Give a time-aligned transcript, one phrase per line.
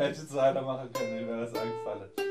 [0.00, 2.29] hätte jetzt weitermachen können, mir wäre das eingefallen.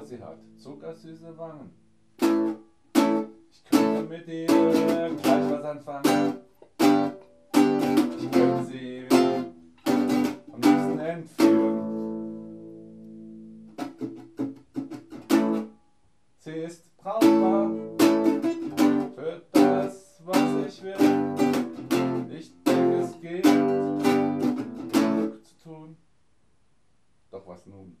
[0.00, 1.70] Oh, sie hat zuckersüße Wangen.
[3.50, 6.36] Ich könnte mit ihr gleich was anfangen.
[8.18, 9.04] Ich könnte sie
[10.52, 11.80] am liebsten entführen.
[16.38, 17.70] Sie ist brauchbar
[19.16, 20.96] für das, was ich will.
[22.38, 25.96] Ich denke, es geht genug zu tun.
[27.30, 27.98] Doch was nun?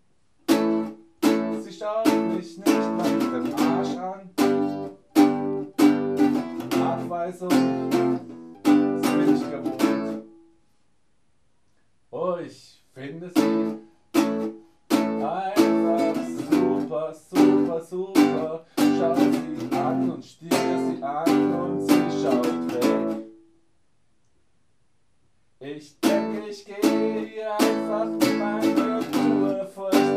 [1.70, 4.30] Sie schaut mich nicht mal mit dem Arsch an.
[6.82, 7.48] Abweisung,
[8.64, 10.24] das bin ich gewohnt.
[12.10, 13.78] Oh, ich finde sie
[15.22, 16.16] einfach
[16.50, 18.66] super, super, super.
[18.76, 23.26] Schau sie an und stiere sie an und sie schaut weg.
[25.60, 29.19] Ich denke, ich gehe einfach mit meiner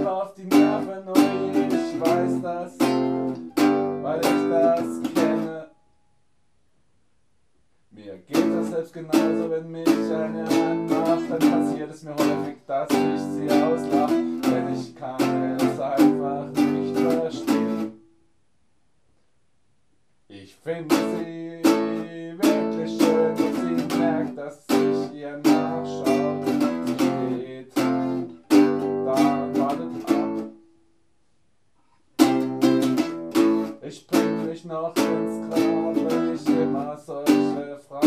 [0.03, 1.07] Furchtbar auf die Nerven.
[1.07, 5.67] Oh, ich weiß das, weil ich das kenne.
[7.91, 12.89] Mir geht das selbst genauso, wenn mich eine anmacht, dann passiert es mir häufig, dass
[12.89, 18.01] ich sie auslache, denn ich kann es einfach nicht verstehen.
[20.27, 21.62] Ich finde sie
[34.63, 38.02] ich noch Grab, wenn ich immer solche Fragen.